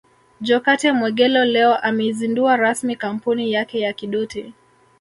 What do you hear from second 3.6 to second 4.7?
ya Kidoti